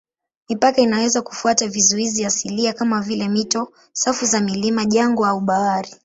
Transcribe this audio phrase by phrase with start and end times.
[0.49, 5.91] Mipaka inaweza kufuata vizuizi asilia kama vile mito, safu za milima, jangwa au bahari.